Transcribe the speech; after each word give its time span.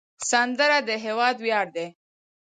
سندره 0.29 0.77
د 0.87 0.89
هیواد 1.05 1.35
ویاړ 1.43 1.65
دی 1.75 1.87